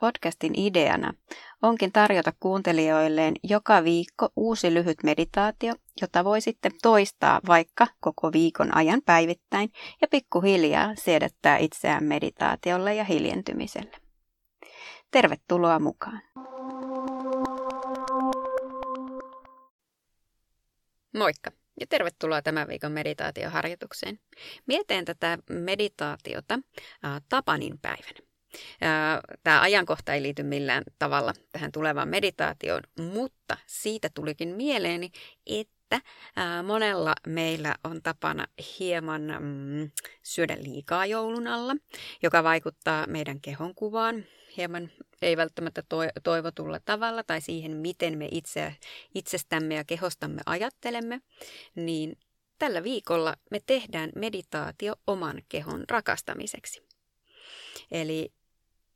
podcastin 0.00 0.58
ideana 0.58 1.14
onkin 1.62 1.92
tarjota 1.92 2.32
kuuntelijoilleen 2.40 3.34
joka 3.42 3.84
viikko 3.84 4.28
uusi 4.36 4.74
lyhyt 4.74 5.02
meditaatio, 5.02 5.74
jota 6.00 6.24
voi 6.24 6.40
sitten 6.40 6.72
toistaa 6.82 7.40
vaikka 7.46 7.86
koko 8.00 8.32
viikon 8.32 8.76
ajan 8.76 9.02
päivittäin 9.06 9.72
ja 10.00 10.08
pikkuhiljaa 10.08 10.94
siedättää 10.94 11.56
itseään 11.56 12.04
meditaatiolle 12.04 12.94
ja 12.94 13.04
hiljentymiselle. 13.04 13.96
Tervetuloa 15.10 15.78
mukaan! 15.78 16.22
Moikka 21.18 21.50
ja 21.80 21.86
tervetuloa 21.86 22.42
tämän 22.42 22.68
viikon 22.68 22.92
meditaatioharjoitukseen. 22.92 24.20
Mietin 24.66 25.04
tätä 25.04 25.38
meditaatiota 25.50 26.54
äh, 27.04 27.22
Tapanin 27.28 27.78
päivänä. 27.78 28.27
Tämä 29.42 29.60
ajankohta 29.60 30.14
ei 30.14 30.22
liity 30.22 30.42
millään 30.42 30.82
tavalla 30.98 31.32
tähän 31.52 31.72
tulevaan 31.72 32.08
meditaatioon, 32.08 32.82
mutta 33.00 33.56
siitä 33.66 34.08
tulikin 34.14 34.48
mieleeni, 34.48 35.10
että 35.46 36.00
monella 36.66 37.14
meillä 37.26 37.74
on 37.84 38.02
tapana 38.02 38.46
hieman 38.78 39.22
mm, 39.40 39.90
syödä 40.22 40.56
liikaa 40.60 41.06
joulun 41.06 41.46
alla, 41.46 41.76
joka 42.22 42.44
vaikuttaa 42.44 43.06
meidän 43.06 43.40
kehonkuvaan 43.40 44.24
hieman 44.56 44.90
ei 45.22 45.36
välttämättä 45.36 45.82
toivotulla 46.22 46.80
tavalla 46.84 47.22
tai 47.22 47.40
siihen, 47.40 47.76
miten 47.76 48.18
me 48.18 48.28
itse, 48.30 48.76
itsestämme 49.14 49.74
ja 49.74 49.84
kehostamme 49.84 50.40
ajattelemme, 50.46 51.20
niin 51.74 52.18
tällä 52.58 52.82
viikolla 52.82 53.36
me 53.50 53.60
tehdään 53.66 54.10
meditaatio 54.14 54.94
oman 55.06 55.42
kehon 55.48 55.84
rakastamiseksi. 55.90 56.82
Eli 57.90 58.32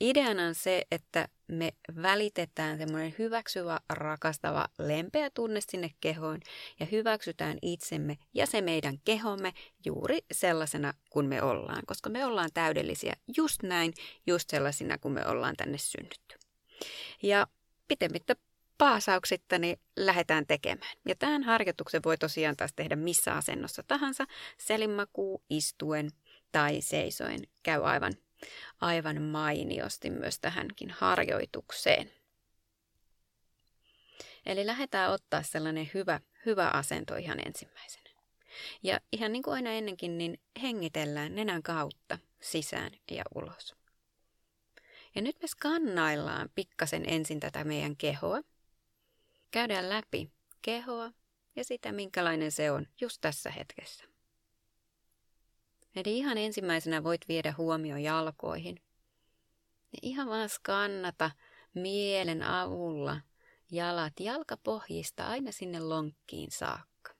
Ideana 0.00 0.46
on 0.46 0.54
se, 0.54 0.82
että 0.90 1.28
me 1.48 1.72
välitetään 2.02 2.78
semmoinen 2.78 3.14
hyväksyvä, 3.18 3.80
rakastava, 3.88 4.68
lempeä 4.78 5.30
tunne 5.34 5.60
sinne 5.60 5.90
kehoon 6.00 6.40
ja 6.80 6.86
hyväksytään 6.86 7.58
itsemme 7.62 8.18
ja 8.34 8.46
se 8.46 8.60
meidän 8.60 8.98
kehomme 9.04 9.52
juuri 9.84 10.18
sellaisena 10.32 10.94
kuin 11.10 11.26
me 11.26 11.42
ollaan, 11.42 11.82
koska 11.86 12.10
me 12.10 12.24
ollaan 12.24 12.50
täydellisiä 12.54 13.16
just 13.36 13.62
näin, 13.62 13.92
just 14.26 14.50
sellaisina 14.50 14.98
kuin 14.98 15.14
me 15.14 15.26
ollaan 15.26 15.56
tänne 15.56 15.78
synnytty. 15.78 16.38
Ja 17.22 17.46
pitemmittä 17.88 18.36
paasauksitta 18.78 19.58
niin 19.58 19.80
lähdetään 19.96 20.46
tekemään. 20.46 20.96
Ja 21.08 21.14
tämän 21.14 21.42
harjoituksen 21.42 22.02
voi 22.04 22.18
tosiaan 22.18 22.56
taas 22.56 22.72
tehdä 22.76 22.96
missä 22.96 23.34
asennossa 23.34 23.82
tahansa, 23.88 24.24
selinmakuu, 24.58 25.42
istuen 25.50 26.10
tai 26.52 26.80
seisoen. 26.80 27.40
Käy 27.62 27.84
aivan 27.84 28.12
aivan 28.80 29.22
mainiosti 29.22 30.10
myös 30.10 30.38
tähänkin 30.38 30.90
harjoitukseen. 30.90 32.10
Eli 34.46 34.66
lähdetään 34.66 35.12
ottaa 35.12 35.42
sellainen 35.42 35.90
hyvä, 35.94 36.20
hyvä 36.46 36.68
asento 36.68 37.16
ihan 37.16 37.46
ensimmäisenä. 37.46 38.10
Ja 38.82 39.00
ihan 39.12 39.32
niin 39.32 39.42
kuin 39.42 39.54
aina 39.54 39.72
ennenkin, 39.72 40.18
niin 40.18 40.40
hengitellään 40.62 41.34
nenän 41.34 41.62
kautta 41.62 42.18
sisään 42.40 42.92
ja 43.10 43.24
ulos. 43.34 43.74
Ja 45.14 45.22
nyt 45.22 45.36
me 45.42 45.48
skannaillaan 45.48 46.50
pikkasen 46.54 47.04
ensin 47.08 47.40
tätä 47.40 47.64
meidän 47.64 47.96
kehoa. 47.96 48.40
Käydään 49.50 49.88
läpi 49.88 50.30
kehoa 50.62 51.12
ja 51.56 51.64
sitä, 51.64 51.92
minkälainen 51.92 52.52
se 52.52 52.70
on 52.70 52.86
just 53.00 53.18
tässä 53.20 53.50
hetkessä. 53.50 54.04
Eli 55.96 56.18
ihan 56.18 56.38
ensimmäisenä 56.38 57.04
voit 57.04 57.28
viedä 57.28 57.54
huomio 57.58 57.96
jalkoihin. 57.96 58.82
Ja 59.92 59.98
ihan 60.02 60.28
vaan 60.28 60.48
skannata 60.48 61.30
mielen 61.74 62.42
avulla 62.42 63.20
jalat 63.70 64.20
jalkapohjista 64.20 65.26
aina 65.26 65.52
sinne 65.52 65.80
lonkkiin 65.80 66.50
saakka. 66.50 67.14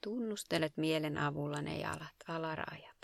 Tunnustelet 0.00 0.76
mielen 0.76 1.18
avulla 1.18 1.62
ne 1.62 1.78
jalat, 1.78 2.14
alarajat. 2.28 2.94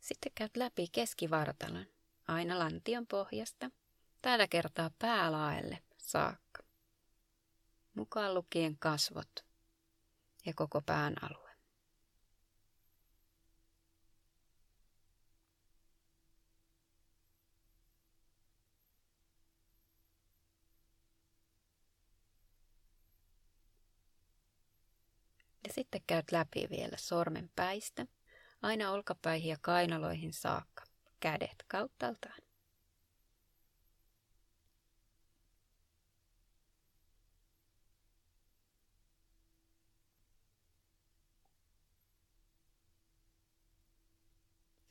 Sitten 0.00 0.32
käyt 0.34 0.56
läpi 0.56 0.86
keskivartalon, 0.92 1.86
aina 2.28 2.58
lantion 2.58 3.06
pohjasta– 3.06 3.70
Tällä 4.24 4.48
kertaa 4.48 4.90
päälaelle 4.98 5.78
saakka. 5.98 6.62
Mukaan 7.94 8.34
lukien 8.34 8.78
kasvot 8.78 9.44
ja 10.46 10.52
koko 10.56 10.82
pään 10.86 11.14
alue. 11.22 11.50
Ja 25.66 25.72
sitten 25.72 26.00
käyt 26.06 26.32
läpi 26.32 26.66
vielä 26.70 26.96
sormen 26.96 27.50
päistä, 27.56 28.06
aina 28.62 28.90
olkapäihin 28.90 29.50
ja 29.50 29.56
kainaloihin 29.60 30.32
saakka, 30.32 30.84
kädet 31.20 31.64
kauttaaltaan. 31.68 32.53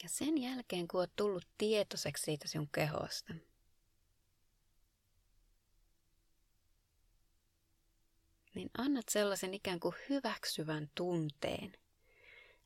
Ja 0.03 0.09
sen 0.09 0.37
jälkeen, 0.41 0.87
kun 0.87 0.99
oot 0.99 1.15
tullut 1.15 1.47
tietoiseksi 1.57 2.23
siitä 2.23 2.47
sinun 2.47 2.69
kehosta, 2.71 3.33
niin 8.55 8.69
annat 8.77 9.09
sellaisen 9.09 9.53
ikään 9.53 9.79
kuin 9.79 9.95
hyväksyvän 10.09 10.89
tunteen. 10.95 11.73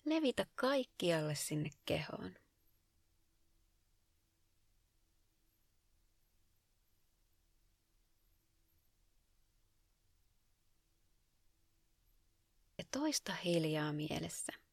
Levitä 0.06 0.46
kaikkialle 0.56 1.36
sinne 1.36 1.70
kehoon. 1.86 2.36
Ja 12.78 12.84
toista 12.92 13.34
hiljaa 13.34 13.94
mielessä. 13.94 14.67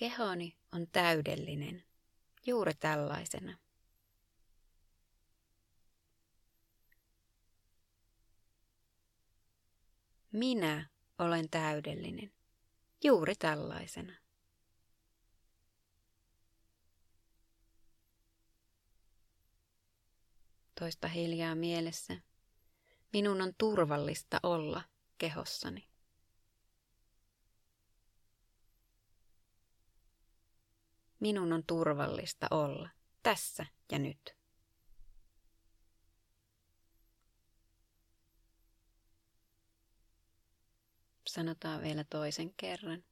Kehoni 0.00 0.56
on 0.72 0.86
täydellinen, 0.92 1.84
juuri 2.46 2.74
tällaisena. 2.74 3.58
Minä 10.32 10.88
olen 11.18 11.50
täydellinen, 11.50 12.32
juuri 13.04 13.34
tällaisena. 13.34 14.12
Toista 20.80 21.08
hiljaa 21.08 21.54
mielessä. 21.54 22.16
Minun 23.12 23.42
on 23.42 23.52
turvallista 23.58 24.40
olla 24.42 24.82
kehossani. 25.18 25.89
Minun 31.20 31.52
on 31.52 31.64
turvallista 31.66 32.46
olla 32.50 32.88
tässä 33.22 33.66
ja 33.92 33.98
nyt. 33.98 34.36
Sanotaan 41.28 41.82
vielä 41.82 42.04
toisen 42.04 42.54
kerran. 42.56 43.04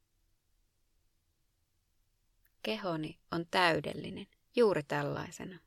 Kehoni 2.63 3.19
on 3.31 3.45
täydellinen 3.51 4.27
juuri 4.55 4.83
tällaisena. 4.83 5.59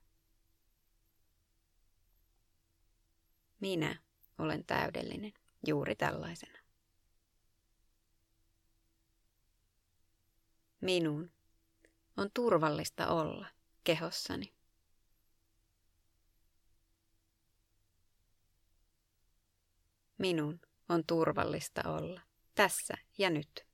Minä 3.60 4.02
olen 4.38 4.64
täydellinen 4.64 5.32
juuri 5.66 5.96
tällaisena. 5.96 6.58
Minun 10.80 11.30
on 12.16 12.30
turvallista 12.34 13.08
olla 13.08 13.46
kehossani. 13.84 14.54
minun 20.22 20.60
on 20.88 21.04
turvallista 21.06 21.82
olla 21.90 22.20
tässä 22.54 22.94
ja 23.18 23.30
nyt. 23.30 23.66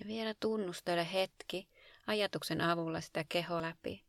Ja 0.00 0.06
vielä 0.06 0.34
tunnustele 0.40 1.12
hetki 1.12 1.68
ajatuksen 2.06 2.60
avulla 2.60 3.00
sitä 3.00 3.24
keho 3.28 3.62
läpi. 3.62 4.04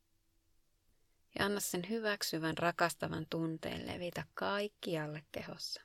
Ja 1.40 1.46
anna 1.46 1.60
sen 1.60 1.90
hyväksyvän, 1.90 2.58
rakastavan 2.58 3.26
tunteen 3.30 3.88
levitä 3.88 4.26
kaikkialle 4.34 5.24
kehossa. 5.32 5.82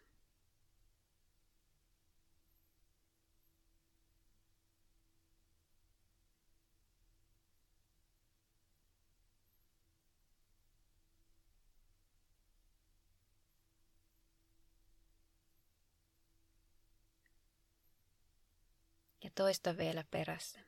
Toista 19.34 19.76
vielä 19.76 20.04
perässä. 20.10 20.60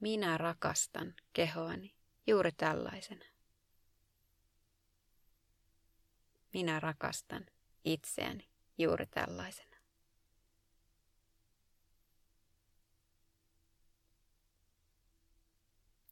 Minä 0.00 0.38
rakastan 0.38 1.14
kehoani 1.32 1.94
juuri 2.26 2.52
tällaisena. 2.52 3.24
Minä 6.52 6.80
rakastan 6.80 7.46
itseäni 7.84 8.48
juuri 8.78 9.06
tällaisena. 9.06 9.76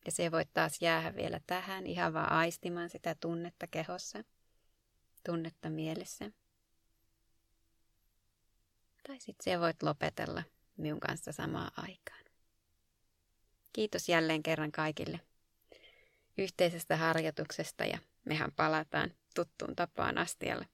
Ja 0.06 0.12
se 0.12 0.30
voit 0.30 0.52
taas 0.52 0.82
jäädä 0.82 1.16
vielä 1.16 1.40
tähän 1.46 1.86
ihan 1.86 2.12
vaan 2.12 2.32
aistimaan 2.32 2.90
sitä 2.90 3.14
tunnetta 3.14 3.66
kehossa, 3.66 4.24
tunnetta 5.24 5.70
mielessä. 5.70 6.30
Tai 9.06 9.20
sitten 9.20 9.44
se 9.44 9.60
voit 9.60 9.82
lopetella 9.82 10.42
minun 10.82 11.00
kanssa 11.00 11.32
samaan 11.32 11.72
aikaan. 11.76 12.24
Kiitos 13.72 14.08
jälleen 14.08 14.42
kerran 14.42 14.72
kaikille 14.72 15.20
yhteisestä 16.38 16.96
harjoituksesta 16.96 17.84
ja 17.84 17.98
mehän 18.24 18.52
palataan 18.52 19.14
tuttuun 19.34 19.76
tapaan 19.76 20.18
astialle 20.18 20.68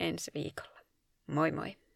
ensi 0.00 0.30
viikolla. 0.34 0.80
Moi 1.26 1.52
moi! 1.52 1.87